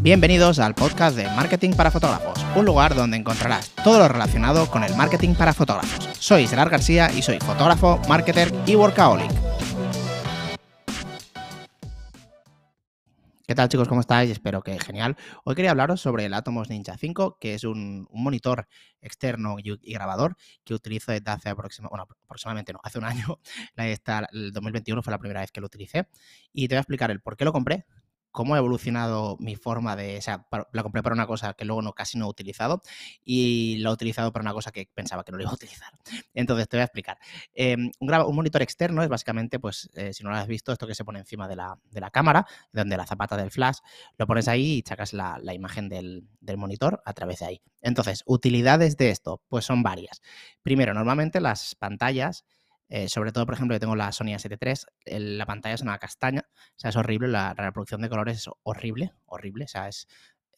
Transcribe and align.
Bienvenidos 0.00 0.60
al 0.60 0.76
podcast 0.76 1.16
de 1.16 1.24
Marketing 1.24 1.72
para 1.72 1.90
Fotógrafos, 1.90 2.38
un 2.54 2.64
lugar 2.64 2.94
donde 2.94 3.16
encontrarás 3.16 3.70
todo 3.82 3.98
lo 3.98 4.06
relacionado 4.06 4.70
con 4.70 4.84
el 4.84 4.94
marketing 4.94 5.34
para 5.34 5.52
fotógrafos. 5.52 6.08
Soy 6.20 6.46
Gerard 6.46 6.70
García 6.70 7.10
y 7.10 7.20
soy 7.20 7.40
fotógrafo, 7.40 8.00
marketer 8.08 8.54
y 8.64 8.76
workaholic. 8.76 9.28
¿Qué 13.44 13.54
tal 13.56 13.68
chicos? 13.68 13.88
¿Cómo 13.88 14.02
estáis? 14.02 14.30
Espero 14.30 14.62
que 14.62 14.78
genial. 14.78 15.16
Hoy 15.42 15.56
quería 15.56 15.72
hablaros 15.72 16.00
sobre 16.00 16.26
el 16.26 16.34
Atomos 16.34 16.68
Ninja 16.68 16.96
5, 16.96 17.38
que 17.40 17.54
es 17.54 17.64
un, 17.64 18.06
monitor 18.12 18.68
externo 19.00 19.56
y, 19.58 19.92
grabador 19.92 20.36
que 20.64 20.74
utilizo 20.74 21.10
desde 21.10 21.30
hace 21.30 21.48
aproximadamente, 21.48 21.90
bueno, 21.90 22.06
aproximadamente 22.26 22.72
hace 22.84 22.98
un 22.98 23.04
año. 23.04 23.40
el 24.32 24.52
2021 24.52 25.02
fue 25.02 25.10
la 25.10 25.18
primera 25.18 25.40
vez 25.40 25.50
que 25.50 25.60
lo 25.60 25.66
utilicé. 25.66 26.08
Y 26.52 26.68
te 26.68 26.74
voy 26.74 26.78
a 26.78 26.80
explicar 26.82 27.10
el 27.10 27.20
por 27.20 27.36
qué 27.36 27.44
lo 27.46 27.52
compré, 27.52 27.86
cómo 28.38 28.54
ha 28.54 28.58
evolucionado 28.58 29.36
mi 29.40 29.56
forma 29.56 29.96
de, 29.96 30.16
o 30.16 30.22
sea, 30.22 30.46
la 30.72 30.84
compré 30.84 31.02
para 31.02 31.12
una 31.12 31.26
cosa 31.26 31.54
que 31.54 31.64
luego 31.64 31.82
no 31.82 31.92
casi 31.92 32.18
no 32.18 32.26
he 32.26 32.28
utilizado 32.28 32.82
y 33.24 33.78
lo 33.78 33.90
he 33.90 33.92
utilizado 33.92 34.32
para 34.32 34.42
una 34.42 34.52
cosa 34.52 34.70
que 34.70 34.88
pensaba 34.94 35.24
que 35.24 35.32
no 35.32 35.38
lo 35.38 35.42
iba 35.42 35.50
a 35.50 35.54
utilizar. 35.56 35.92
Entonces 36.34 36.68
te 36.68 36.76
voy 36.76 36.82
a 36.82 36.84
explicar. 36.84 37.18
Em, 37.52 37.90
un, 37.98 38.36
monitor 38.36 38.62
externo 38.62 39.02
es 39.02 39.08
básicamente, 39.08 39.58
pues, 39.58 39.90
eh, 39.94 40.12
si 40.14 40.22
no 40.22 40.30
lo 40.30 40.36
has 40.36 40.46
visto, 40.46 40.70
esto 40.70 40.86
que 40.86 40.94
se 40.94 41.04
pone 41.04 41.18
encima 41.18 41.48
de 41.48 41.56
la, 41.56 42.10
cámara, 42.12 42.46
donde 42.72 42.96
la 42.96 43.06
zapata 43.06 43.36
del 43.36 43.50
flash, 43.50 43.78
lo 44.16 44.28
pones 44.28 44.46
ahí 44.46 44.78
y 44.78 44.84
sacas 44.86 45.12
la, 45.14 45.40
imagen 45.52 45.88
del, 45.88 46.28
del 46.40 46.58
monitor 46.58 47.02
a 47.04 47.14
través 47.14 47.40
de 47.40 47.46
ahí. 47.46 47.62
Entonces, 47.80 48.22
utilidades 48.24 48.96
de 48.96 49.10
esto, 49.10 49.42
pues 49.48 49.64
son 49.64 49.82
varias. 49.82 50.22
Primero, 50.62 50.94
normalmente 50.94 51.40
las 51.40 51.74
pantallas 51.74 52.44
eh, 52.88 53.08
sobre 53.08 53.32
todo, 53.32 53.44
por 53.44 53.54
ejemplo, 53.54 53.74
yo 53.74 53.80
tengo 53.80 53.96
la 53.96 54.12
Sony 54.12 54.34
A7 54.34 54.86
III, 55.06 55.36
la 55.36 55.46
pantalla 55.46 55.74
es 55.74 55.82
una 55.82 55.98
castaña, 55.98 56.44
o 56.48 56.78
sea, 56.78 56.90
es 56.90 56.96
horrible, 56.96 57.28
la, 57.28 57.54
reproducción 57.54 58.00
de 58.00 58.08
colores 58.08 58.38
es 58.38 58.50
horrible, 58.62 59.12
horrible, 59.26 59.64
o 59.64 59.68
sea, 59.68 59.88
es 59.88 60.08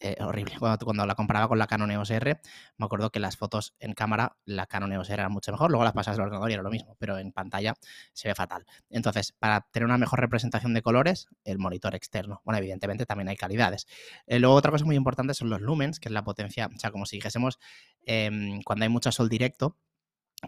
eh, 0.03 0.17
horrible. 0.21 0.55
Cuando, 0.59 0.85
cuando, 0.85 1.05
la 1.07 1.15
comparaba 1.15 1.49
con 1.49 1.59
la 1.59 1.67
Canon 1.67 1.91
EOS 1.91 2.11
R, 2.11 2.41
me 2.79 2.87
acuerdo 2.87 3.11
que 3.11 3.21
las 3.21 3.37
fotos 3.37 3.75
en 3.81 3.93
cámara, 3.95 4.37
la 4.45 4.67
Canon 4.67 4.93
EOS 4.93 5.11
R 5.11 5.21
era 5.21 5.29
mucho 5.29 5.53
mejor, 5.53 5.71
luego 5.71 5.85
las 5.85 5.93
pasas 5.93 6.17
al 6.19 6.23
ordenador 6.23 6.51
y 6.51 6.55
era 6.55 6.63
lo 6.63 6.71
mismo, 6.71 6.97
pero 6.99 7.19
en 7.19 7.33
pantalla 7.33 7.75
se 8.13 8.29
ve 8.29 8.35
fatal. 8.35 8.65
Entonces, 8.89 9.33
para 9.39 9.63
tener 9.73 9.87
una 9.87 9.99
mejor 9.99 10.21
representación 10.21 10.73
de 10.73 10.83
colores, 10.83 11.27
el 11.45 11.59
monitor 11.59 11.95
externo. 11.95 12.41
Bueno, 12.45 12.59
evidentemente 12.59 13.07
también 13.07 13.29
hay 13.29 13.37
calidades. 13.37 13.87
Eh, 14.27 14.39
luego, 14.39 14.55
otra 14.55 14.71
cosa 14.71 14.85
muy 14.85 14.97
importante 14.97 15.35
son 15.35 15.51
los 15.51 15.61
lumens, 15.61 16.01
que 16.01 16.09
es 16.09 16.13
la 16.13 16.25
potencia, 16.25 16.71
o 16.75 16.79
sea, 16.79 16.91
como 16.91 17.05
si 17.07 17.17
dijésemos, 17.17 17.59
em, 18.07 18.63
cuando 18.63 18.85
hay 18.85 18.89
mucho 18.89 19.13
sol 19.13 19.29
directo, 19.29 19.77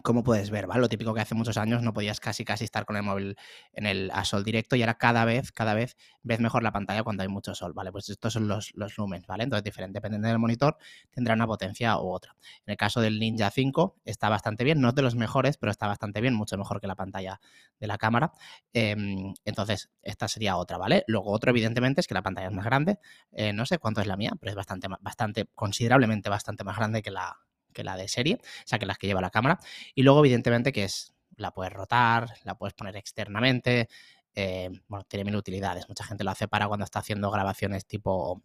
como 0.01 0.23
puedes 0.23 0.49
ver, 0.49 0.65
¿vale? 0.65 0.81
Lo 0.81 0.89
típico 0.89 1.13
que 1.13 1.21
hace 1.21 1.35
muchos 1.35 1.57
años 1.57 1.83
no 1.83 1.93
podías 1.93 2.19
casi 2.19 2.43
casi 2.43 2.63
estar 2.63 2.85
con 2.85 2.95
el 2.95 3.03
móvil 3.03 3.35
en 3.73 3.85
el 3.85 4.09
a 4.11 4.25
sol 4.25 4.43
directo 4.43 4.75
y 4.75 4.81
ahora 4.81 4.95
cada 4.95 5.23
vez, 5.23 5.51
cada 5.51 5.75
vez 5.75 5.95
ves 6.23 6.39
mejor 6.39 6.63
la 6.63 6.71
pantalla 6.71 7.03
cuando 7.03 7.21
hay 7.21 7.29
mucho 7.29 7.53
sol, 7.53 7.73
¿vale? 7.73 7.91
Pues 7.91 8.09
estos 8.09 8.33
son 8.33 8.47
los, 8.47 8.71
los 8.75 8.97
lumens, 8.97 9.27
¿vale? 9.27 9.43
Entonces, 9.43 9.63
diferente, 9.63 9.97
dependiendo 9.97 10.27
del 10.27 10.39
monitor, 10.39 10.77
tendrá 11.11 11.35
una 11.35 11.45
potencia 11.45 11.97
u 11.99 12.09
otra. 12.09 12.35
En 12.65 12.71
el 12.71 12.77
caso 12.77 13.01
del 13.01 13.19
Ninja 13.19 13.51
5 13.51 13.97
está 14.03 14.29
bastante 14.29 14.63
bien, 14.63 14.81
no 14.81 14.89
es 14.89 14.95
de 14.95 15.03
los 15.03 15.15
mejores, 15.15 15.57
pero 15.57 15.71
está 15.71 15.87
bastante 15.87 16.21
bien, 16.21 16.33
mucho 16.33 16.57
mejor 16.57 16.81
que 16.81 16.87
la 16.87 16.95
pantalla 16.95 17.39
de 17.79 17.87
la 17.87 17.97
cámara. 17.97 18.31
Em, 18.73 19.33
entonces, 19.45 19.91
esta 20.01 20.27
sería 20.27 20.57
otra, 20.57 20.77
¿vale? 20.77 21.03
Luego, 21.07 21.31
otro, 21.31 21.51
evidentemente, 21.51 22.01
es 22.01 22.07
que 22.07 22.15
la 22.15 22.23
pantalla 22.23 22.47
es 22.47 22.53
más 22.53 22.65
grande. 22.65 22.99
Eh, 23.31 23.53
no 23.53 23.65
sé 23.65 23.77
cuánto 23.77 24.01
es 24.01 24.07
la 24.07 24.17
mía, 24.17 24.31
pero 24.39 24.49
es 24.49 24.55
bastante, 24.55 24.87
bastante, 25.01 25.45
considerablemente 25.53 26.29
bastante 26.29 26.63
más 26.63 26.77
grande 26.77 27.01
que 27.01 27.11
la, 27.11 27.37
que 27.73 27.83
la 27.83 27.97
de 27.97 28.07
serie, 28.07 28.35
o 28.41 28.67
sea, 28.67 28.79
que 28.79 28.85
las 28.85 28.97
que 28.97 29.07
lleva 29.07 29.21
la 29.21 29.29
cámara. 29.29 29.59
Y 29.95 30.03
luego, 30.03 30.19
evidentemente, 30.19 30.71
que 30.71 30.85
es, 30.85 31.13
la 31.37 31.51
puedes 31.51 31.73
rotar, 31.73 32.33
la 32.43 32.55
puedes 32.55 32.73
poner 32.73 32.95
externamente, 32.95 33.89
eh, 34.35 34.69
bueno, 34.87 35.05
tiene 35.07 35.25
mil 35.25 35.35
utilidades. 35.35 35.87
Mucha 35.89 36.03
gente 36.03 36.23
lo 36.23 36.31
hace 36.31 36.47
para 36.47 36.67
cuando 36.67 36.83
está 36.85 36.99
haciendo 36.99 37.29
grabaciones 37.31 37.85
tipo, 37.85 38.41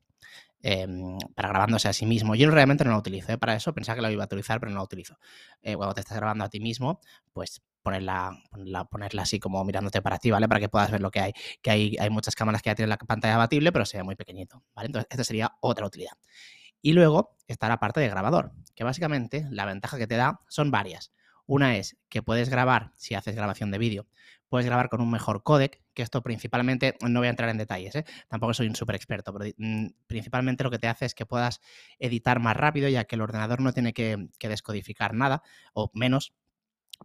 em, 0.62 1.18
para 1.34 1.48
grabándose 1.50 1.88
a 1.88 1.92
sí 1.92 2.06
mismo. 2.06 2.34
Yo 2.34 2.50
realmente 2.50 2.84
no 2.84 2.92
lo 2.92 2.98
utilizo 2.98 3.32
¿eh? 3.32 3.38
para 3.38 3.54
eso, 3.54 3.72
pensaba 3.74 3.96
que 3.96 4.02
lo 4.02 4.10
iba 4.10 4.24
a 4.24 4.26
utilizar, 4.26 4.60
pero 4.60 4.70
no 4.70 4.78
lo 4.78 4.84
utilizo. 4.84 5.18
Eh, 5.62 5.76
cuando 5.76 5.94
te 5.94 6.00
estás 6.00 6.16
grabando 6.16 6.44
a 6.44 6.48
ti 6.50 6.60
mismo, 6.60 7.00
pues 7.32 7.62
ponerla, 7.82 8.36
ponerla, 8.90 9.22
así 9.22 9.38
como 9.40 9.64
mirándote 9.64 10.02
para 10.02 10.18
ti, 10.18 10.30
¿vale? 10.30 10.46
Para 10.48 10.60
que 10.60 10.68
puedas 10.68 10.90
ver 10.90 11.00
lo 11.00 11.10
que 11.10 11.20
hay. 11.20 11.32
Que 11.62 11.70
hay, 11.70 11.96
hay 11.98 12.10
muchas 12.10 12.34
cámaras 12.34 12.60
que 12.60 12.70
ya 12.70 12.74
tienen 12.74 12.90
la 12.90 12.98
pantalla 12.98 13.36
abatible, 13.36 13.72
pero 13.72 13.86
se 13.86 13.96
ve 13.96 14.02
muy 14.02 14.14
pequeñito, 14.14 14.62
¿vale? 14.74 14.86
Entonces, 14.86 15.08
esta 15.10 15.24
sería 15.24 15.56
otra 15.60 15.86
utilidad. 15.86 16.12
Y 16.80 16.92
luego 16.92 17.36
está 17.46 17.68
la 17.68 17.80
parte 17.80 18.00
de 18.00 18.08
grabador, 18.08 18.52
que 18.74 18.84
básicamente 18.84 19.46
la 19.50 19.64
ventaja 19.64 19.98
que 19.98 20.06
te 20.06 20.16
da 20.16 20.40
son 20.48 20.70
varias. 20.70 21.12
Una 21.46 21.76
es 21.76 21.96
que 22.10 22.22
puedes 22.22 22.50
grabar, 22.50 22.92
si 22.96 23.14
haces 23.14 23.34
grabación 23.34 23.70
de 23.70 23.78
vídeo, 23.78 24.06
puedes 24.48 24.66
grabar 24.66 24.88
con 24.88 25.00
un 25.00 25.10
mejor 25.10 25.42
codec, 25.42 25.80
que 25.94 26.02
esto 26.02 26.22
principalmente, 26.22 26.96
no 27.00 27.20
voy 27.20 27.26
a 27.26 27.30
entrar 27.30 27.48
en 27.48 27.56
detalles, 27.56 27.94
¿eh? 27.96 28.04
tampoco 28.28 28.52
soy 28.54 28.66
un 28.66 28.76
súper 28.76 28.96
experto, 28.96 29.32
pero 29.32 29.50
mm, 29.56 29.86
principalmente 30.06 30.62
lo 30.62 30.70
que 30.70 30.78
te 30.78 30.88
hace 30.88 31.06
es 31.06 31.14
que 31.14 31.26
puedas 31.26 31.60
editar 31.98 32.38
más 32.38 32.56
rápido, 32.56 32.88
ya 32.88 33.04
que 33.04 33.16
el 33.16 33.22
ordenador 33.22 33.60
no 33.60 33.72
tiene 33.72 33.92
que, 33.92 34.28
que 34.38 34.48
descodificar 34.48 35.14
nada, 35.14 35.42
o 35.72 35.90
menos, 35.94 36.34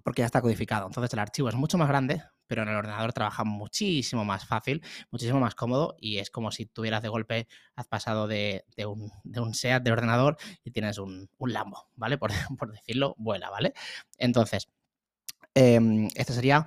porque 0.03 0.22
ya 0.22 0.25
está 0.25 0.41
codificado. 0.41 0.88
Entonces 0.88 1.13
el 1.13 1.19
archivo 1.19 1.50
es 1.50 1.55
mucho 1.55 1.78
más 1.78 1.88
grande, 1.88 2.23
pero 2.48 2.64
en 2.64 2.70
el 2.70 2.76
ordenador 2.76 3.14
trabaja 3.14 3.44
muchísimo 3.44 4.26
más 4.26 4.46
fácil, 4.46 4.84
muchísimo 5.12 5.40
más 5.40 5.56
cómodo 5.56 5.96
y 6.00 6.18
es 6.18 6.30
como 6.30 6.52
si 6.52 6.66
tuvieras 6.66 7.02
de 7.02 7.09
golpe, 7.09 7.48
has 7.76 7.88
pasado 7.88 8.28
de, 8.28 8.66
un, 8.86 9.12
de 9.24 9.54
SEAT 9.54 9.84
de 9.84 9.92
ordenador 9.92 10.38
y 10.64 10.72
tienes 10.72 10.98
un, 10.98 11.30
Lambo, 11.40 11.90
¿vale? 11.96 12.18
Por, 12.58 12.72
decirlo, 12.72 13.16
vuela, 13.18 13.50
¿vale? 13.50 13.74
Entonces, 14.18 14.70
em, 15.53 16.08
este 16.16 16.34
sería 16.34 16.66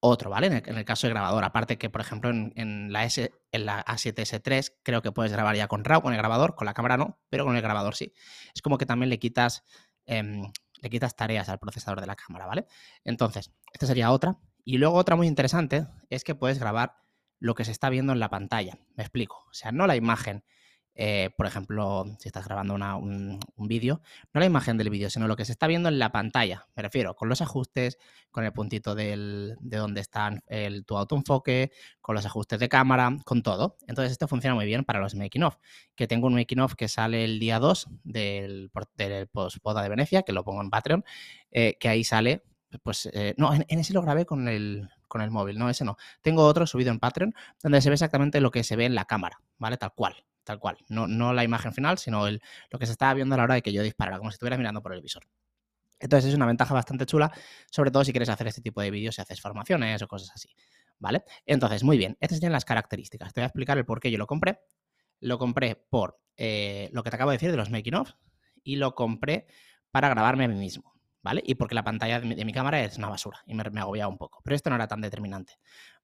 otro, 0.00 0.30
¿vale? 0.30 0.48
En 0.48 0.76
el, 0.78 0.84
caso 0.84 1.06
de 1.06 1.12
grabador. 1.12 1.44
Aparte 1.44 1.78
que, 1.78 1.90
por 1.90 2.00
ejemplo, 2.00 2.30
en, 2.30 2.92
la 2.92 3.04
S, 3.04 3.32
en 3.52 3.66
la 3.66 3.84
A7S3 3.84 4.78
creo 4.82 5.02
que 5.02 5.12
puedes 5.12 5.32
grabar 5.32 5.54
ya 5.56 5.68
con 5.68 5.84
RAW, 5.84 6.02
con 6.02 6.12
el 6.12 6.18
grabador, 6.18 6.54
con 6.56 6.66
la 6.66 6.74
cámara 6.74 6.96
no, 6.96 7.20
pero 7.28 7.44
con 7.44 7.56
el 7.56 7.62
grabador 7.62 7.94
sí. 7.94 8.12
Es 8.54 8.62
como 8.62 8.78
que 8.78 8.86
también 8.86 9.10
le 9.10 9.18
quitas 9.18 9.64
em, 10.06 10.50
le 10.82 10.90
quitas 10.90 11.16
tareas 11.16 11.48
al 11.48 11.58
procesador 11.58 12.00
de 12.00 12.06
la 12.06 12.16
cámara, 12.16 12.46
¿vale? 12.46 12.66
Entonces, 13.04 13.52
esta 13.72 13.86
sería 13.86 14.10
otra. 14.10 14.36
Y 14.64 14.78
luego 14.78 14.96
otra 14.96 15.16
muy 15.16 15.26
interesante 15.26 15.86
es 16.10 16.24
que 16.24 16.34
puedes 16.34 16.58
grabar 16.58 16.96
lo 17.38 17.54
que 17.54 17.64
se 17.64 17.72
está 17.72 17.90
viendo 17.90 18.12
en 18.12 18.20
la 18.20 18.30
pantalla. 18.30 18.78
Me 18.94 19.02
explico. 19.02 19.44
O 19.50 19.54
sea, 19.54 19.72
no 19.72 19.86
la 19.86 19.96
imagen 19.96 20.44
eh, 20.94 21.30
por 21.36 21.46
ejemplo, 21.46 22.04
si 22.18 22.28
estás 22.28 22.44
grabando 22.44 22.74
un, 22.74 23.40
vídeo, 23.56 24.02
no 24.34 24.40
la 24.40 24.46
imagen 24.46 24.76
del 24.76 24.90
vídeo, 24.90 25.08
sino 25.08 25.26
lo 25.26 25.36
que 25.36 25.44
se 25.44 25.52
está 25.52 25.66
viendo 25.66 25.88
en 25.88 25.98
la 25.98 26.12
pantalla. 26.12 26.66
Me 26.76 26.82
refiero 26.82 27.14
con 27.14 27.28
los 27.28 27.40
ajustes, 27.40 27.98
con 28.30 28.44
el 28.44 28.52
puntito 28.52 28.94
de 28.94 29.56
donde 29.60 30.00
está 30.00 30.38
el, 30.46 30.84
tu 30.84 30.96
autoenfoque, 30.96 31.70
con 32.00 32.14
los 32.14 32.26
ajustes 32.26 32.60
de 32.60 32.68
cámara, 32.68 33.16
con 33.24 33.42
todo. 33.42 33.76
Entonces, 33.86 34.12
esto 34.12 34.28
funciona 34.28 34.54
muy 34.54 34.66
bien 34.66 34.84
para 34.84 35.00
los 35.00 35.14
making 35.14 35.44
of. 35.44 35.56
Que 35.94 36.06
tengo 36.06 36.26
un 36.26 36.34
making 36.34 36.60
of 36.60 36.74
que 36.74 36.88
sale 36.88 37.24
el 37.24 37.38
día 37.38 37.58
2 37.58 37.88
del, 38.04 38.70
del 38.96 39.28
post-poda 39.28 39.82
de 39.82 39.88
Venecia, 39.88 40.22
que 40.22 40.32
lo 40.32 40.44
pongo 40.44 40.60
en 40.60 40.70
Patreon, 40.70 41.04
eh, 41.50 41.76
que 41.80 41.88
ahí 41.88 42.04
sale. 42.04 42.42
Pues 42.82 43.08
eh, 43.12 43.34
no, 43.36 43.52
en, 43.52 43.64
ese 43.68 43.92
lo 43.92 44.02
grabé 44.02 44.26
con 44.26 44.48
el, 44.48 44.88
con 45.08 45.20
el 45.20 45.30
móvil, 45.30 45.58
no, 45.58 45.68
ese 45.68 45.84
no. 45.84 45.96
Tengo 46.22 46.44
otro 46.44 46.66
subido 46.66 46.90
en 46.90 46.98
Patreon 46.98 47.34
donde 47.62 47.80
se 47.80 47.90
ve 47.90 47.94
exactamente 47.94 48.40
lo 48.40 48.50
que 48.50 48.64
se 48.64 48.76
ve 48.76 48.86
en 48.86 48.94
la 48.94 49.04
cámara, 49.04 49.40
¿vale? 49.58 49.76
Tal 49.76 49.92
cual 49.94 50.14
tal 50.44 50.58
cual. 50.58 50.78
No, 50.88 51.06
no 51.06 51.32
la 51.32 51.44
imagen 51.44 51.72
final, 51.72 51.98
sino 51.98 52.26
el, 52.26 52.42
lo 52.70 52.78
que 52.78 52.86
se 52.86 52.92
estaba 52.92 53.14
viendo 53.14 53.34
a 53.34 53.38
la 53.38 53.44
hora 53.44 53.54
de 53.54 53.62
que 53.62 53.72
yo 53.72 53.82
disparara, 53.82 54.18
como 54.18 54.30
si 54.30 54.34
estuviera 54.34 54.56
mirando 54.56 54.82
por 54.82 54.92
el 54.92 55.00
visor. 55.00 55.24
Entonces 56.00 56.30
es 56.30 56.34
una 56.34 56.46
ventaja 56.46 56.74
bastante 56.74 57.06
chula, 57.06 57.32
sobre 57.70 57.90
todo 57.90 58.04
si 58.04 58.12
quieres 58.12 58.28
hacer 58.28 58.48
este 58.48 58.60
tipo 58.60 58.80
de 58.80 58.90
vídeos, 58.90 59.14
si 59.14 59.22
haces 59.22 59.40
formaciones 59.40 60.02
o 60.02 60.08
cosas 60.08 60.32
así. 60.34 60.48
¿Vale? 60.98 61.24
Entonces, 61.46 61.82
muy 61.82 61.96
bien, 61.96 62.16
estas 62.20 62.38
serían 62.38 62.52
las 62.52 62.64
características. 62.64 63.32
Te 63.32 63.40
voy 63.40 63.44
a 63.44 63.46
explicar 63.46 63.78
el 63.78 63.84
por 63.84 64.00
qué 64.00 64.10
yo 64.10 64.18
lo 64.18 64.26
compré. 64.26 64.60
Lo 65.20 65.38
compré 65.38 65.76
por 65.76 66.20
eh, 66.36 66.90
lo 66.92 67.02
que 67.02 67.10
te 67.10 67.16
acabo 67.16 67.30
de 67.30 67.36
decir 67.36 67.50
de 67.50 67.56
los 67.56 67.70
making 67.70 67.94
of 67.94 68.12
y 68.64 68.76
lo 68.76 68.94
compré 68.94 69.46
para 69.90 70.08
grabarme 70.08 70.44
a 70.44 70.48
mí 70.48 70.54
mismo. 70.54 70.91
¿Vale? 71.22 71.42
Y 71.44 71.54
porque 71.54 71.74
la 71.74 71.84
pantalla 71.84 72.20
de 72.20 72.44
mi, 72.44 72.52
cámara 72.52 72.82
es 72.82 72.98
una 72.98 73.08
basura 73.08 73.42
y 73.46 73.54
me, 73.54 73.64
me 73.70 73.80
agobiaba 73.80 74.10
un 74.10 74.18
poco. 74.18 74.40
Pero 74.44 74.56
esto 74.56 74.70
no 74.70 74.76
era 74.76 74.88
tan 74.88 75.00
determinante. 75.00 75.54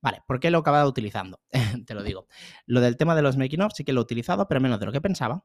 Vale, 0.01 0.23
¿por 0.27 0.41
qué 0.41 0.51
lo 0.51 0.59
he 0.59 0.61
acabado 0.61 0.89
utilizando? 0.89 1.41
Te 1.87 1.95
lo 1.95 2.03
digo. 2.03 2.27
Lo 2.67 2.81
del 2.81 2.97
tema 2.97 3.15
de 3.15 3.23
los 3.23 3.37
making 3.37 3.63
of 3.63 3.73
sí 3.75 3.85
que 3.85 3.93
lo 3.93 4.01
he 4.01 4.05
utilizado, 4.05 4.47
pero 4.49 4.61
menos 4.61 4.81
de 4.81 4.87
lo 4.87 4.93
que 4.93 5.01
pensaba. 5.01 5.45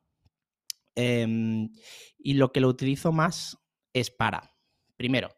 Em, 0.96 1.70
y 2.18 2.36
lo 2.36 2.52
que 2.52 2.60
lo 2.60 2.68
utilizo 2.68 3.12
más 3.12 3.58
es 3.94 4.12
para, 4.12 4.56
primero, 4.96 5.30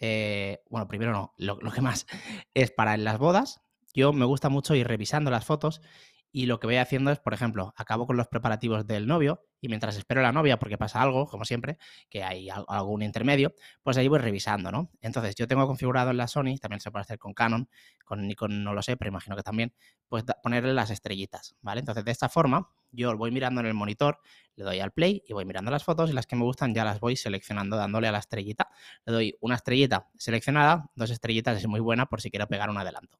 eh, 0.00 0.62
bueno, 0.68 0.86
primero 0.86 1.12
no, 1.12 1.34
lo, 1.38 1.58
lo, 1.60 1.72
que 1.72 1.80
más 1.80 2.06
es 2.54 2.70
para 2.70 2.94
en 2.94 3.04
las 3.04 3.18
bodas. 3.18 3.60
Yo 3.98 4.12
me 4.12 4.24
gusta 4.26 4.48
mucho 4.48 4.76
ir 4.76 4.86
revisando 4.86 5.28
las 5.28 5.44
fotos 5.44 5.82
y 6.30 6.46
lo 6.46 6.60
que 6.60 6.68
voy 6.68 6.76
haciendo 6.76 7.10
es, 7.10 7.18
por 7.18 7.34
ejemplo, 7.34 7.74
acabo 7.76 8.06
con 8.06 8.16
los 8.16 8.28
preparativos 8.28 8.86
del 8.86 9.08
novio 9.08 9.44
y 9.60 9.66
mientras 9.66 9.96
espero 9.96 10.20
a 10.20 10.22
la 10.22 10.30
novia, 10.30 10.56
porque 10.56 10.78
pasa 10.78 11.02
algo, 11.02 11.26
como 11.26 11.44
siempre, 11.44 11.78
que 12.08 12.22
hay 12.22 12.48
algún 12.48 13.02
intermedio, 13.02 13.56
pues 13.82 13.96
ahí 13.96 14.06
voy 14.06 14.20
revisando, 14.20 14.70
¿no? 14.70 14.88
Entonces, 15.00 15.34
yo 15.34 15.48
tengo 15.48 15.66
configurado 15.66 16.12
en 16.12 16.16
la 16.16 16.28
Sony, 16.28 16.58
también 16.60 16.78
se 16.78 16.92
puede 16.92 17.00
hacer 17.02 17.18
con 17.18 17.34
Canon, 17.34 17.68
con 18.04 18.24
Nikon 18.24 18.62
no 18.62 18.72
lo 18.72 18.82
sé, 18.82 18.96
pero 18.96 19.08
imagino 19.08 19.34
que 19.34 19.42
también, 19.42 19.74
pues 20.08 20.22
ponerle 20.44 20.74
las 20.74 20.90
estrellitas, 20.90 21.56
¿vale? 21.60 21.80
Entonces, 21.80 22.04
de 22.04 22.12
esta 22.12 22.28
forma, 22.28 22.70
yo 22.92 23.16
voy 23.16 23.32
mirando 23.32 23.62
en 23.62 23.66
el 23.66 23.74
monitor, 23.74 24.20
le 24.54 24.62
doy 24.62 24.78
al 24.78 24.92
play 24.92 25.24
y 25.26 25.32
voy 25.32 25.44
mirando 25.44 25.72
las 25.72 25.82
fotos 25.82 26.08
y 26.08 26.12
las 26.12 26.28
que 26.28 26.36
me 26.36 26.44
gustan 26.44 26.72
ya 26.72 26.84
las 26.84 27.00
voy 27.00 27.16
seleccionando 27.16 27.76
dándole 27.76 28.06
a 28.06 28.12
la 28.12 28.18
estrellita. 28.18 28.68
Le 29.06 29.12
doy 29.12 29.36
una 29.40 29.56
estrellita 29.56 30.06
seleccionada, 30.16 30.88
dos 30.94 31.10
estrellitas 31.10 31.56
es 31.58 31.66
muy 31.66 31.80
buena 31.80 32.06
por 32.06 32.20
si 32.20 32.30
quiero 32.30 32.46
pegar 32.46 32.70
un 32.70 32.78
adelanto 32.78 33.18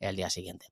el 0.00 0.16
día 0.16 0.30
siguiente. 0.30 0.66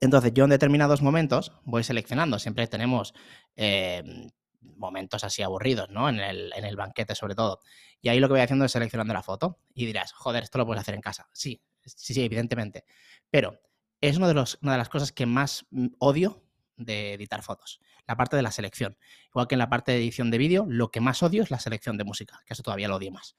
Entonces, 0.00 0.32
yo 0.34 0.44
en 0.44 0.50
determinados 0.50 1.02
momentos 1.02 1.52
voy 1.64 1.84
seleccionando, 1.84 2.38
siempre 2.38 2.66
tenemos 2.66 3.14
em, 3.56 4.28
momentos 4.60 5.24
así 5.24 5.42
aburridos, 5.42 5.90
¿no? 5.90 6.08
En 6.08 6.20
el, 6.20 6.52
en 6.54 6.64
el, 6.64 6.76
banquete 6.76 7.14
sobre 7.14 7.34
todo. 7.34 7.60
Y 8.00 8.08
ahí 8.08 8.20
lo 8.20 8.28
que 8.28 8.34
voy 8.34 8.40
haciendo 8.40 8.64
es 8.64 8.72
seleccionando 8.72 9.14
la 9.14 9.22
foto. 9.22 9.58
Y 9.74 9.86
dirás, 9.86 10.12
joder, 10.12 10.42
esto 10.42 10.58
lo 10.58 10.66
puedes 10.66 10.80
hacer 10.80 10.94
en 10.94 11.00
casa. 11.00 11.28
Sí, 11.32 11.62
sí, 11.84 12.14
sí, 12.14 12.24
evidentemente. 12.24 12.84
Pero 13.30 13.60
es 14.00 14.16
uno 14.16 14.28
de 14.28 14.34
los, 14.34 14.58
una 14.62 14.72
de 14.72 14.78
las 14.78 14.88
cosas 14.88 15.12
que 15.12 15.26
más 15.26 15.66
mm, 15.70 15.88
odio 15.98 16.42
de 16.76 17.12
editar 17.12 17.42
fotos, 17.42 17.80
la 18.06 18.16
parte 18.16 18.36
de 18.36 18.42
la 18.42 18.50
selección. 18.50 18.96
Igual 19.28 19.46
que 19.46 19.54
en 19.54 19.58
la 19.58 19.68
parte 19.68 19.92
de 19.92 19.98
edición 19.98 20.30
de 20.30 20.38
vídeo, 20.38 20.64
lo 20.66 20.90
que 20.90 21.00
más 21.00 21.22
odio 21.22 21.42
es 21.42 21.50
la 21.50 21.58
selección 21.58 21.98
de 21.98 22.04
música, 22.04 22.40
que 22.46 22.54
eso 22.54 22.62
todavía 22.62 22.88
lo 22.88 22.96
odio 22.96 23.12
más. 23.12 23.36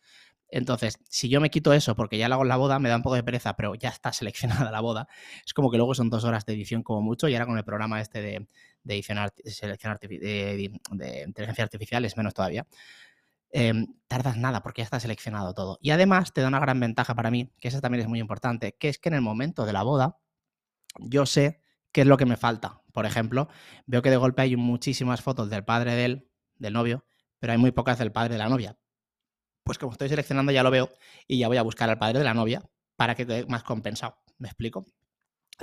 Entonces, 0.52 1.00
si 1.10 1.30
yo 1.30 1.40
me 1.40 1.50
quito 1.50 1.72
eso 1.74 1.96
porque 1.96 2.18
ya 2.18 2.28
lo 2.28 2.36
hago 2.36 2.44
en 2.44 2.50
la 2.50 2.58
boda, 2.58 2.78
me 2.78 2.90
da 2.90 2.98
un 2.98 3.02
poco 3.02 3.16
de 3.16 3.24
pereza, 3.24 3.56
pero 3.56 3.74
ya 3.76 3.90
está 3.90 4.12
seleccionada 4.14 4.70
la 4.70 4.82
boda, 4.82 5.08
es 5.46 5.54
como 5.54 5.72
que 5.72 5.78
luego 5.78 5.96
son 5.96 6.10
dos 6.10 6.26
horas 6.26 6.46
de 6.46 6.54
edición 6.54 6.84
como 6.84 7.02
mucho 7.02 7.28
y 7.30 7.34
ahora 7.34 7.46
con 7.48 7.58
el 7.58 7.64
programa 7.64 8.02
este 8.02 8.22
de, 8.22 8.48
edición 8.86 9.18
selección 9.46 9.98
de, 10.02 11.24
inteligencia 11.26 11.64
artificial 11.64 12.06
es 12.06 12.18
menos 12.18 12.34
todavía. 12.34 12.68
Em, 13.54 13.88
tardas 14.08 14.38
nada 14.38 14.62
porque 14.64 14.82
ya 14.82 14.86
está 14.86 15.00
seleccionado 15.00 15.54
todo. 15.54 15.78
Y 15.82 15.92
además 15.92 16.34
te 16.34 16.42
da 16.42 16.48
una 16.48 16.60
gran 16.60 16.80
ventaja 16.80 17.16
para 17.16 17.32
mí, 17.32 17.52
que 17.60 17.68
esa 17.70 17.82
también 17.82 18.02
es 18.02 18.08
muy 18.08 18.20
importante, 18.20 18.76
que 18.78 18.90
es 18.90 18.98
que 19.00 19.10
en 19.10 19.16
el 19.16 19.22
momento 19.22 19.66
de 19.66 19.74
la 19.74 19.84
boda 19.84 20.18
yo 21.00 21.26
sé 21.26 21.62
qué 21.92 22.02
es 22.02 22.08
lo 22.08 22.18
que 22.18 22.26
me 22.26 22.38
falta. 22.38 22.82
Por 22.94 23.06
ejemplo, 23.06 23.50
veo 23.86 24.02
que 24.02 24.10
de 24.10 24.18
golpe 24.18 24.42
hay 24.42 24.56
muchísimas 24.58 25.22
fotos 25.22 25.50
del 25.50 25.64
padre 25.66 25.96
del, 25.96 26.30
del 26.56 26.74
novio, 26.74 27.06
pero 27.40 27.54
hay 27.54 27.60
muy 27.60 27.72
pocas 27.72 28.00
del 28.00 28.12
padre 28.12 28.34
de 28.34 28.40
la 28.40 28.50
novia 28.50 28.78
pues 29.64 29.78
como 29.78 29.92
estoy 29.92 30.10
seleccionando 30.10 30.52
ya 30.52 30.64
lo 30.64 30.72
veo 30.72 30.90
y 31.28 31.40
ya 31.40 31.48
voy 31.48 31.58
a 31.58 31.64
buscar 31.64 31.90
al 31.90 31.98
padre 31.98 32.20
de 32.20 32.26
la 32.26 32.34
novia 32.34 32.62
para 32.96 33.16
que 33.16 33.26
quede 33.26 33.46
más 33.46 33.64
compensado. 33.64 34.18
¿Me 34.38 34.48
explico? 34.48 34.86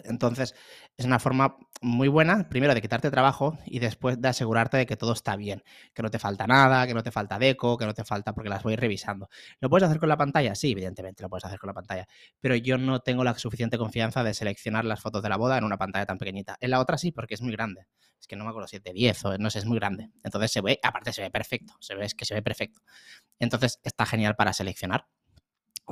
Entonces, 0.04 0.54
es 0.96 1.04
una 1.04 1.18
forma 1.18 1.56
muy 1.80 2.08
buena, 2.08 2.48
primero, 2.48 2.74
de 2.74 2.80
quitarte 2.80 3.10
trabajo 3.10 3.58
y 3.66 3.78
después 3.78 4.20
de 4.20 4.28
asegurarte 4.28 4.76
de 4.76 4.86
que 4.86 4.96
todo 4.96 5.12
está 5.12 5.36
bien, 5.36 5.62
que 5.94 6.02
no 6.02 6.10
te 6.10 6.18
falta 6.18 6.46
nada, 6.46 6.86
que 6.86 6.94
no 6.94 7.02
te 7.02 7.10
falta 7.10 7.38
deco, 7.38 7.78
que 7.78 7.86
no 7.86 7.94
te 7.94 8.04
falta 8.04 8.34
porque 8.34 8.50
las 8.50 8.62
voy 8.62 8.76
revisando. 8.76 9.28
¿Lo 9.60 9.70
puedes 9.70 9.86
hacer 9.86 9.98
con 9.98 10.08
la 10.08 10.16
pantalla? 10.16 10.54
Sí, 10.54 10.72
evidentemente 10.72 11.22
lo 11.22 11.28
puedes 11.28 11.44
hacer 11.44 11.58
con 11.58 11.68
la 11.68 11.74
pantalla, 11.74 12.06
pero 12.40 12.56
yo 12.56 12.78
no 12.78 13.00
tengo 13.00 13.24
la 13.24 13.36
suficiente 13.38 13.78
confianza 13.78 14.24
de 14.24 14.34
seleccionar 14.34 14.84
las 14.84 15.00
fotos 15.00 15.22
de 15.22 15.28
la 15.28 15.36
boda 15.36 15.58
en 15.58 15.64
una 15.64 15.78
pantalla 15.78 16.06
tan 16.06 16.18
pequeñita. 16.18 16.56
En 16.60 16.70
la 16.70 16.80
otra 16.80 16.98
sí, 16.98 17.12
porque 17.12 17.34
es 17.34 17.42
muy 17.42 17.52
grande. 17.52 17.86
Es 18.20 18.26
que 18.26 18.36
no 18.36 18.44
me 18.44 18.50
acuerdo 18.50 18.66
si 18.66 18.76
es 18.76 18.82
de 18.82 18.92
10 18.92 19.24
o 19.24 19.38
no 19.38 19.50
sé, 19.50 19.60
es 19.60 19.66
muy 19.66 19.78
grande. 19.78 20.10
Entonces 20.24 20.50
se 20.50 20.60
ve, 20.60 20.78
aparte 20.82 21.12
se 21.12 21.22
ve 21.22 21.30
perfecto, 21.30 21.74
se 21.80 21.94
ve, 21.94 22.04
es 22.04 22.14
que 22.14 22.24
se 22.24 22.34
ve 22.34 22.42
perfecto. 22.42 22.80
Entonces 23.38 23.80
está 23.84 24.06
genial 24.06 24.34
para 24.34 24.52
seleccionar. 24.52 25.06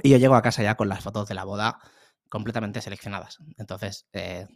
Y 0.02 0.10
yo 0.10 0.18
llego 0.18 0.34
a 0.34 0.42
casa 0.42 0.62
ya 0.62 0.74
con 0.74 0.88
las 0.88 1.02
fotos 1.02 1.28
de 1.28 1.34
la 1.34 1.44
boda 1.44 1.78
completamente 2.36 2.80
seleccionadas. 2.82 3.38
Entonces, 3.56 4.06
eh, 4.12 4.46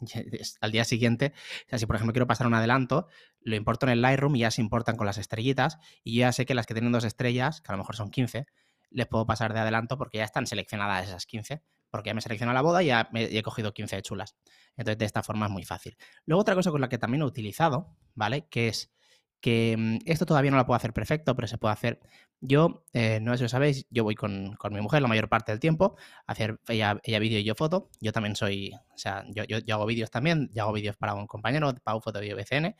al 0.60 0.70
día 0.70 0.84
siguiente, 0.84 1.32
o 1.72 1.78
si 1.78 1.86
por 1.86 1.96
ejemplo 1.96 2.12
quiero 2.12 2.26
pasar 2.26 2.46
un 2.46 2.54
adelanto, 2.54 3.08
lo 3.40 3.56
importo 3.56 3.86
en 3.86 3.92
el 3.92 4.02
Lightroom 4.02 4.36
y 4.36 4.40
ya 4.40 4.50
se 4.50 4.60
importan 4.60 4.96
con 4.96 5.06
las 5.06 5.18
estrellitas 5.18 5.78
y 6.04 6.18
ya 6.18 6.32
sé 6.32 6.46
que 6.46 6.54
las 6.54 6.66
que 6.66 6.74
tienen 6.74 6.92
dos 6.92 7.04
estrellas, 7.04 7.60
que 7.60 7.72
a 7.72 7.72
lo 7.72 7.78
mejor 7.78 7.96
son 7.96 8.10
15, 8.10 8.46
les 8.90 9.06
puedo 9.06 9.26
pasar 9.26 9.54
de 9.54 9.60
adelanto 9.60 9.96
porque 9.96 10.18
ya 10.18 10.24
están 10.24 10.46
seleccionadas 10.46 11.08
esas 11.08 11.26
15, 11.26 11.62
porque 11.90 12.10
ya 12.10 12.14
me 12.14 12.20
selecciona 12.20 12.52
la 12.52 12.62
boda 12.62 12.82
y 12.82 12.86
ya 12.86 13.08
he 13.14 13.42
cogido 13.42 13.72
15 13.72 14.02
chulas. 14.02 14.36
Entonces, 14.76 14.98
de 14.98 15.04
esta 15.04 15.22
forma 15.22 15.46
es 15.46 15.52
muy 15.52 15.64
fácil. 15.64 15.96
Luego, 16.26 16.42
otra 16.42 16.54
cosa 16.54 16.70
con 16.70 16.80
la 16.80 16.88
que 16.88 16.98
también 16.98 17.22
he 17.22 17.24
utilizado, 17.24 17.96
¿vale? 18.14 18.46
Que 18.48 18.68
es 18.68 18.92
que 19.40 19.76
mm, 19.78 19.98
esto 20.06 20.26
todavía 20.26 20.50
no 20.50 20.56
lo 20.56 20.66
puedo 20.66 20.76
hacer 20.76 20.92
perfecto, 20.92 21.34
pero 21.34 21.48
se 21.48 21.58
puede 21.58 21.72
hacer. 21.72 22.00
Yo, 22.40 22.84
eh, 22.92 23.20
no 23.20 23.32
sé 23.32 23.38
si 23.38 23.42
lo 23.44 23.48
sabéis, 23.48 23.86
yo 23.90 24.04
voy 24.04 24.14
con, 24.14 24.56
mi 24.70 24.80
mujer 24.80 25.02
la 25.02 25.08
mayor 25.08 25.28
parte 25.28 25.52
del 25.52 25.60
tiempo 25.60 25.96
a 26.26 26.32
hacer 26.32 26.60
ella, 26.68 27.00
ella 27.04 27.18
vídeo 27.18 27.38
y 27.38 27.44
yo 27.44 27.54
foto. 27.54 27.90
Yo 28.00 28.12
también 28.12 28.36
soy, 28.36 28.72
o 28.94 28.98
sea, 28.98 29.24
yo, 29.28 29.44
yo, 29.44 29.74
hago 29.74 29.86
vídeos 29.86 30.10
también, 30.10 30.50
yo 30.54 30.62
hago 30.64 30.72
vídeos 30.72 30.96
para 30.96 31.14
un 31.14 31.26
compañero, 31.26 31.74
Pau 31.84 32.00
Foto 32.00 32.20
Video 32.20 32.36
BCN, 32.36 32.76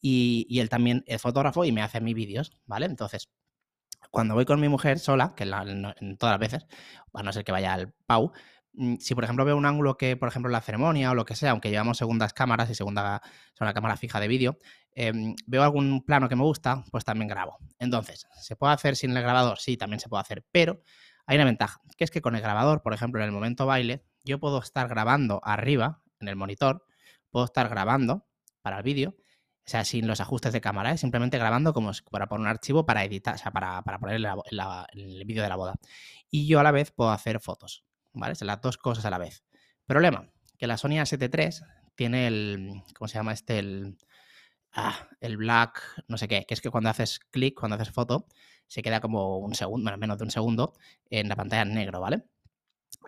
y, 0.00 0.46
y, 0.48 0.60
él 0.60 0.68
también 0.68 1.04
es 1.06 1.20
fotógrafo 1.22 1.64
y 1.64 1.72
me 1.72 1.82
hace 1.82 2.00
mis 2.00 2.14
vídeos, 2.14 2.52
¿vale? 2.66 2.86
Entonces, 2.86 3.30
cuando 4.10 4.34
voy 4.34 4.44
con 4.44 4.60
mi 4.60 4.68
mujer 4.68 4.98
sola, 4.98 5.34
que 5.36 5.44
en 5.44 6.16
todas 6.16 6.32
las 6.32 6.38
veces, 6.38 6.66
a 7.12 7.22
no 7.22 7.32
ser 7.32 7.44
que 7.44 7.52
vaya 7.52 7.74
al 7.74 7.92
Pau, 8.06 8.32
si 9.00 9.14
por 9.14 9.24
ejemplo 9.24 9.44
veo 9.44 9.56
un 9.56 9.66
ángulo 9.66 9.96
que, 9.96 10.16
por 10.16 10.28
ejemplo, 10.28 10.50
la 10.50 10.60
ceremonia 10.60 11.10
o 11.10 11.14
lo 11.14 11.24
que 11.24 11.34
sea, 11.34 11.50
aunque 11.50 11.70
llevamos 11.70 11.98
segundas 11.98 12.32
cámaras 12.32 12.70
y 12.70 12.74
segunda 12.74 13.22
una 13.60 13.74
cámara 13.74 13.96
fija 13.96 14.20
de 14.20 14.28
vídeo, 14.28 14.58
em, 14.92 15.34
veo 15.46 15.62
algún 15.62 16.04
plano 16.04 16.28
que 16.28 16.36
me 16.36 16.42
gusta, 16.42 16.84
pues 16.90 17.04
también 17.04 17.28
grabo. 17.28 17.58
Entonces, 17.78 18.26
¿se 18.40 18.56
puede 18.56 18.72
hacer 18.74 18.96
sin 18.96 19.16
el 19.16 19.22
grabador? 19.22 19.58
Sí, 19.58 19.76
también 19.76 20.00
se 20.00 20.08
puede 20.08 20.20
hacer, 20.20 20.44
pero 20.52 20.80
hay 21.26 21.36
una 21.36 21.44
ventaja, 21.44 21.80
que 21.96 22.04
es 22.04 22.10
que 22.10 22.22
con 22.22 22.36
el 22.36 22.42
grabador, 22.42 22.82
por 22.82 22.94
ejemplo, 22.94 23.20
en 23.20 23.26
el 23.26 23.32
momento 23.32 23.66
baile, 23.66 24.04
yo 24.24 24.38
puedo 24.38 24.60
estar 24.60 24.88
grabando 24.88 25.40
arriba, 25.42 26.02
en 26.20 26.28
el 26.28 26.36
monitor, 26.36 26.84
puedo 27.30 27.44
estar 27.44 27.68
grabando 27.68 28.26
para 28.62 28.78
el 28.78 28.82
vídeo, 28.82 29.16
o 29.66 29.70
sea, 29.70 29.84
sin 29.84 30.06
los 30.06 30.20
ajustes 30.20 30.52
de 30.52 30.60
cámara, 30.60 30.92
¿eh? 30.92 30.98
simplemente 30.98 31.36
grabando 31.36 31.74
como 31.74 31.90
para 32.10 32.26
poner 32.26 32.42
un 32.42 32.48
archivo 32.48 32.86
para 32.86 33.04
editar, 33.04 33.34
o 33.34 33.38
sea, 33.38 33.52
para, 33.52 33.82
para 33.82 33.98
poner 33.98 34.16
el 34.16 35.24
vídeo 35.26 35.42
de 35.42 35.48
la 35.48 35.56
boda. 35.56 35.74
Y 36.30 36.46
yo 36.46 36.60
a 36.60 36.62
la 36.62 36.70
vez 36.70 36.90
puedo 36.90 37.10
hacer 37.10 37.40
fotos. 37.40 37.84
¿Vale? 38.12 38.34
Son 38.34 38.46
las 38.46 38.60
dos 38.60 38.78
cosas 38.78 39.04
a 39.04 39.10
la 39.10 39.18
vez. 39.18 39.44
Problema, 39.86 40.28
que 40.58 40.66
la 40.66 40.76
Sony 40.76 41.00
A7 41.00 41.30
III 41.32 41.66
tiene 41.94 42.26
el, 42.26 42.82
¿cómo 42.96 43.08
se 43.08 43.14
llama 43.14 43.32
este? 43.32 43.58
El, 43.58 43.96
ah, 44.72 45.08
el 45.20 45.36
black, 45.36 45.82
no 46.08 46.18
sé 46.18 46.28
qué, 46.28 46.44
que 46.46 46.54
es 46.54 46.60
que 46.60 46.70
cuando 46.70 46.90
haces 46.90 47.20
clic, 47.30 47.58
cuando 47.58 47.76
haces 47.76 47.90
foto, 47.90 48.26
se 48.66 48.82
queda 48.82 49.00
como 49.00 49.38
un 49.38 49.54
segundo, 49.54 49.96
menos 49.96 50.18
de 50.18 50.24
un 50.24 50.30
segundo, 50.30 50.74
en 51.10 51.28
la 51.28 51.36
pantalla 51.36 51.62
en 51.62 51.74
negro, 51.74 52.00
¿vale? 52.00 52.24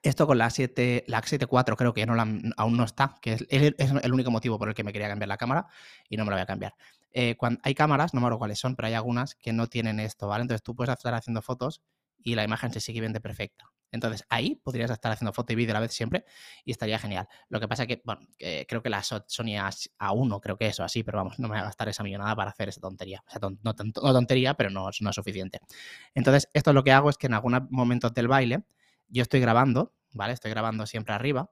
Esto 0.02 0.26
con 0.26 0.38
la 0.38 0.48
7, 0.48 1.04
la 1.08 1.22
7 1.22 1.46
IV 1.50 1.76
creo 1.76 1.92
que 1.92 2.06
no 2.06 2.14
aún 2.56 2.76
no 2.76 2.84
está, 2.84 3.16
que 3.20 3.34
es, 3.34 3.46
el 3.48 4.12
único 4.12 4.30
motivo 4.30 4.58
por 4.58 4.68
el 4.68 4.74
que 4.74 4.84
me 4.84 4.92
quería 4.92 5.08
cambiar 5.08 5.28
la 5.28 5.36
cámara 5.36 5.66
y 6.08 6.16
no 6.16 6.24
me 6.24 6.30
la 6.30 6.36
voy 6.36 6.42
a 6.42 6.46
cambiar. 6.46 6.74
Eh, 7.12 7.36
hay 7.62 7.74
cámaras, 7.74 8.14
no 8.14 8.20
me 8.20 8.26
acuerdo 8.26 8.38
cuáles 8.38 8.58
son, 8.58 8.76
pero 8.76 8.88
hay 8.88 8.94
algunas 8.94 9.34
que 9.34 9.52
no 9.52 9.66
tienen 9.66 10.00
esto, 10.00 10.28
¿vale? 10.28 10.42
Entonces 10.42 10.62
tú 10.62 10.74
puedes 10.74 10.92
estar 10.92 11.12
haciendo 11.14 11.42
fotos 11.42 11.82
y 12.22 12.34
la 12.34 12.44
imagen 12.44 12.72
se 12.72 12.80
sigue 12.80 13.00
viendo 13.00 13.20
perfecta. 13.20 13.70
Entonces 13.92 14.24
ahí 14.28 14.56
podrías 14.56 14.90
estar 14.90 15.12
haciendo 15.12 15.32
foto 15.32 15.52
y 15.52 15.56
vídeo 15.56 15.72
a 15.72 15.74
la 15.74 15.80
vez 15.80 15.92
siempre 15.92 16.24
y 16.64 16.70
estaría 16.70 16.98
genial. 16.98 17.28
Lo 17.48 17.60
que 17.60 17.68
pasa 17.68 17.86
que, 17.86 18.02
bueno, 18.04 18.22
creo 18.38 18.82
que 18.82 18.90
la 18.90 19.02
Sony 19.02 19.56
A1, 19.56 20.40
creo 20.40 20.56
que 20.56 20.66
eso, 20.66 20.84
así, 20.84 21.02
pero 21.02 21.18
vamos, 21.18 21.38
no 21.38 21.48
me 21.48 21.54
voy 21.54 21.60
a 21.60 21.64
gastar 21.64 21.88
esa 21.88 22.02
millonada 22.02 22.36
para 22.36 22.50
hacer 22.50 22.68
esa 22.68 22.80
tontería. 22.80 23.22
O 23.26 23.30
sea, 23.30 23.40
no, 23.62 23.74
tontería, 23.74 24.54
pero 24.54 24.70
no, 24.70 24.88
no 25.00 25.10
es 25.10 25.14
suficiente. 25.16 25.60
Entonces, 26.14 26.48
esto 26.52 26.72
lo 26.72 26.84
que 26.84 26.92
hago 26.92 27.10
es 27.10 27.16
que 27.16 27.26
en 27.26 27.34
algunos 27.34 27.62
momentos 27.70 28.14
del 28.14 28.28
baile 28.28 28.62
yo 29.08 29.22
estoy 29.22 29.40
grabando, 29.40 29.92
¿vale? 30.12 30.32
Estoy 30.32 30.50
grabando 30.50 30.86
siempre 30.86 31.14
arriba 31.14 31.50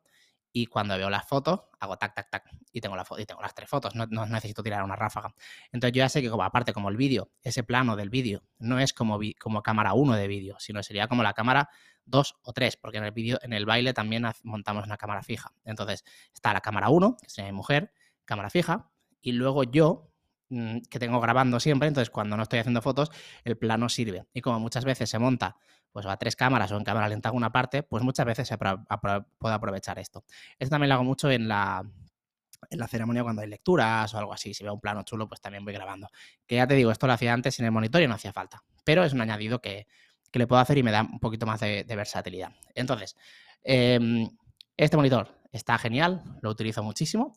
y 0.61 0.67
cuando 0.67 0.97
veo 0.97 1.09
las 1.09 1.25
fotos, 1.25 1.61
hago 1.79 1.97
tac, 1.97 2.15
tac, 2.15 2.31
tac, 2.31 2.45
y 2.73 2.81
tengo, 2.81 2.97
la 2.97 3.07
y 3.17 3.25
tengo 3.27 3.41
las 3.41 3.55
tres 3.55 3.71
fotos, 3.71 3.95
no, 3.95 4.07
necesito 4.27 4.61
tirar 4.61 4.83
una 4.83 4.97
ráfaga. 4.97 5.33
Entonces 5.71 5.95
yo 5.95 6.00
ya 6.00 6.09
sé 6.09 6.21
que, 6.21 6.29
como, 6.31 6.43
aparte, 6.43 6.73
como 6.73 6.88
el 6.88 6.97
vídeo, 6.97 7.31
ese 7.43 7.62
plano 7.62 7.95
del 7.95 8.11
vídeo, 8.11 8.43
no 8.59 8.81
es 8.81 8.93
como, 8.93 9.21
como 9.38 9.62
cámara 9.62 9.93
1 9.95 10.17
de 10.17 10.27
vídeo, 10.27 10.57
sino 10.59 10.83
sería 10.83 11.07
como 11.07 11.23
la 11.23 11.33
cámara 11.33 11.71
2 12.07 12.38
o 12.43 12.53
3, 12.53 12.77
porque 12.77 12.99
en 12.99 13.05
el 13.05 13.12
vídeo, 13.12 13.38
en 13.43 13.53
el 13.53 13.67
baile 13.67 13.95
también 13.95 14.27
montamos 14.43 14.85
una 14.85 14.97
cámara 14.97 15.23
fija. 15.23 15.53
Entonces 15.65 16.05
está 16.35 16.53
la 16.53 16.61
cámara 16.61 16.88
1, 16.88 17.17
que 17.23 17.31
sería 17.31 17.53
mi 17.53 17.57
mujer, 17.57 17.93
cámara 18.25 18.50
fija, 18.50 18.91
y 19.23 19.33
luego 19.33 19.62
yo, 19.62 20.11
mm, 20.50 20.78
que 20.90 20.99
tengo 20.99 21.21
grabando 21.21 21.61
siempre, 21.61 21.88
entonces 21.88 22.11
cuando 22.11 22.37
no 22.37 22.43
estoy 22.43 22.61
haciendo 22.61 22.83
fotos, 22.83 23.11
el 23.45 23.57
plano 23.57 23.88
sirve. 23.88 24.26
Y 24.33 24.40
como 24.40 24.61
muchas 24.61 24.85
veces 24.85 25.11
se 25.11 25.19
monta 25.19 25.57
pues 25.93 26.07
a 26.07 26.17
tres 26.17 26.37
cámaras 26.37 26.71
o 26.73 26.76
en 26.76 26.85
cámara 26.85 27.09
lenta 27.09 27.28
alguna 27.28 27.50
parte, 27.50 27.83
pues 27.83 28.02
muchas 28.02 28.26
veces 28.26 28.47
se 28.47 28.59
puede 28.59 28.75
aprovechar 29.40 29.99
esto. 29.99 30.25
Esto 30.59 30.71
también 30.71 30.90
lo 30.90 30.97
hago 30.97 31.05
mucho 31.05 31.31
en 31.31 31.49
la, 31.49 31.83
en 32.71 32.78
la 32.78 32.88
ceremonia 32.88 33.23
cuando 33.23 33.43
hay 33.43 33.49
lecturas 33.49 34.12
o 34.14 34.19
algo 34.19 34.33
así. 34.33 34.55
Si 34.55 34.64
veo 34.64 34.75
un 34.75 34.81
plano 34.81 35.02
chulo, 35.02 35.28
pues 35.28 35.40
también 35.40 35.64
voy 35.64 35.75
grabando. 35.75 36.09
Que 36.47 36.57
ya 36.57 36.67
te 36.67 36.75
digo, 36.75 36.90
esto 36.90 37.07
lo 37.07 37.12
hacía 37.12 37.33
antes 37.33 37.59
en 37.59 37.67
el 37.67 37.73
monitor 37.73 38.02
y 38.02 38.09
no 38.09 38.14
hacía 38.14 38.33
falta. 38.33 38.62
Pero 38.85 39.05
es 39.05 39.12
un 39.12 39.21
añadido 39.21 39.61
que, 39.61 39.87
le 40.33 40.47
puedo 40.47 40.61
hacer 40.61 40.78
y 40.78 40.83
me 40.83 40.93
da 40.93 41.02
un 41.02 41.21
poquito 41.21 41.47
más 41.47 41.61
de, 41.61 41.85
versatilidad. 41.88 42.52
Entonces, 42.75 43.17
em, 43.62 44.28
este 44.76 44.97
monitor 44.97 45.35
está 45.50 45.78
genial, 45.78 46.23
lo 46.43 46.50
utilizo 46.50 46.83
muchísimo. 46.83 47.37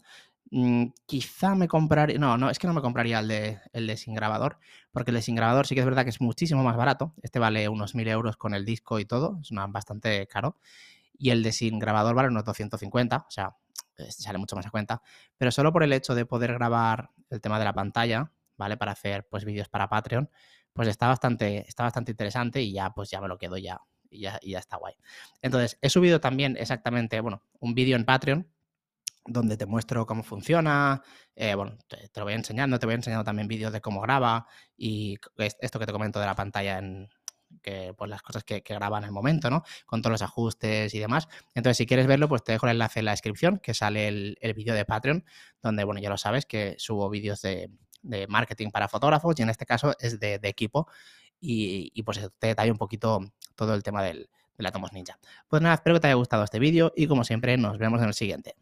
Mm, 0.53 0.87
quizá 1.05 1.55
me 1.55 1.67
compraría. 1.69 2.17
No, 2.19 2.37
no, 2.37 2.49
es 2.49 2.59
que 2.59 2.67
no 2.67 2.73
me 2.73 2.81
compraría 2.81 3.19
el 3.19 3.27
de, 3.29 3.59
el 3.71 3.87
de 3.87 3.95
sin 3.95 4.13
grabador, 4.13 4.59
porque 4.91 5.11
el 5.11 5.15
de 5.15 5.21
sin 5.21 5.35
grabador 5.35 5.65
sí 5.65 5.75
que 5.75 5.79
es 5.81 5.85
verdad 5.85 6.03
que 6.03 6.09
es 6.09 6.19
muchísimo 6.21 6.61
más 6.63 6.75
barato. 6.75 7.13
Este 7.23 7.39
vale 7.39 7.69
unos 7.69 7.95
1000 7.95 8.07
euros 8.09 8.35
con 8.37 8.53
el 8.53 8.65
disco 8.65 8.99
y 8.99 9.05
todo, 9.05 9.39
es 9.41 9.49
bastante 9.69 10.27
caro. 10.27 10.57
Y 11.17 11.29
el 11.31 11.43
de 11.43 11.51
sin 11.53 11.79
grabador 11.79 12.15
vale 12.15 12.29
unos 12.29 12.43
250, 12.45 13.25
o 13.27 13.31
sea, 13.31 13.55
sale 14.09 14.37
mucho 14.39 14.55
más 14.57 14.65
a 14.65 14.71
cuenta. 14.71 15.01
Pero 15.37 15.51
solo 15.51 15.71
por 15.71 15.83
el 15.83 15.93
hecho 15.93 16.15
de 16.15 16.25
poder 16.25 16.53
grabar 16.53 17.11
el 17.29 17.41
tema 17.41 17.59
de 17.59 17.65
la 17.65 17.73
pantalla, 17.73 18.31
¿vale? 18.57 18.77
Para 18.77 18.91
hacer 18.93 19.27
pues 19.29 19.45
vídeos 19.45 19.69
para 19.69 19.87
Patreon, 19.89 20.29
pues 20.73 20.87
está 20.89 21.07
bastante, 21.07 21.65
está 21.67 21.83
bastante 21.83 22.11
interesante 22.11 22.61
y 22.61 22.73
ya 22.73 22.91
pues 22.93 23.09
ya 23.09 23.21
me 23.21 23.27
lo 23.29 23.37
quedo 23.37 23.57
ya 23.57 23.81
y 24.09 24.21
ya, 24.21 24.39
y 24.41 24.51
ya 24.51 24.59
está 24.59 24.77
guay. 24.77 24.95
Entonces, 25.41 25.77
he 25.81 25.89
subido 25.89 26.19
también 26.19 26.57
exactamente, 26.59 27.21
bueno, 27.21 27.43
un 27.59 27.73
vídeo 27.73 27.95
en 27.95 28.03
Patreon 28.05 28.47
donde 29.25 29.57
te 29.57 29.65
muestro 29.65 30.05
cómo 30.05 30.23
funciona, 30.23 31.01
eh, 31.35 31.55
bueno, 31.55 31.77
te, 31.87 32.09
lo 32.15 32.23
voy 32.23 32.33
enseñando, 32.33 32.79
te 32.79 32.85
voy 32.85 32.95
enseñando 32.95 33.23
también 33.23 33.47
vídeos 33.47 33.71
de 33.71 33.81
cómo 33.81 34.01
graba 34.01 34.47
y 34.77 35.17
esto 35.37 35.79
que 35.79 35.85
te 35.85 35.91
comento 35.91 36.19
de 36.19 36.25
la 36.25 36.35
pantalla 36.35 36.79
en, 36.79 37.09
que, 37.61 37.93
pues 37.97 38.09
las 38.09 38.21
cosas 38.21 38.43
que, 38.43 38.63
que 38.63 38.73
graba 38.73 38.97
en 38.97 39.03
el 39.03 39.11
momento, 39.11 39.49
¿no? 39.49 39.63
Con 39.85 40.01
todos 40.01 40.11
los 40.11 40.21
ajustes 40.21 40.93
y 40.93 40.99
demás. 40.99 41.27
Entonces, 41.53 41.77
si 41.77 41.85
quieres 41.85 42.07
verlo, 42.07 42.27
pues 42.27 42.43
te 42.43 42.53
dejo 42.53 42.65
el 42.65 42.73
enlace 42.73 42.99
en 42.99 43.05
la 43.05 43.11
descripción, 43.11 43.59
que 43.59 43.73
sale 43.73 44.07
el, 44.07 44.53
vídeo 44.55 44.73
de 44.73 44.85
Patreon, 44.85 45.25
donde, 45.61 45.83
bueno, 45.83 46.01
ya 46.01 46.09
lo 46.09 46.17
sabes, 46.17 46.45
que 46.45 46.75
subo 46.77 47.09
vídeos 47.09 47.41
de, 47.41 47.69
marketing 48.27 48.71
para 48.71 48.87
fotógrafos 48.87 49.37
y 49.37 49.43
en 49.43 49.49
este 49.51 49.65
caso 49.65 49.93
es 49.99 50.19
de, 50.19 50.39
equipo 50.43 50.87
y, 51.39 51.91
y, 51.93 52.03
pues 52.03 52.19
te 52.39 52.47
detalla 52.47 52.71
un 52.71 52.79
poquito 52.79 53.19
todo 53.55 53.75
el 53.75 53.83
tema 53.83 54.01
del, 54.01 54.27
del 54.57 54.65
Atomos 54.65 54.91
Ninja. 54.93 55.19
Pues 55.47 55.61
nada, 55.61 55.75
espero 55.75 55.95
que 55.95 55.99
te 56.01 56.07
haya 56.07 56.15
gustado 56.15 56.43
este 56.43 56.59
vídeo 56.59 56.93
y 56.95 57.07
como 57.07 57.23
siempre 57.23 57.57
nos 57.57 57.77
vemos 57.77 58.01
en 58.01 58.07
el 58.07 58.13
siguiente. 58.13 58.55